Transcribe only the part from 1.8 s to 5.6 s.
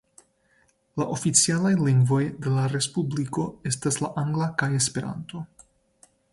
lingvoj de la respubliko estas la angla kaj Esperanto.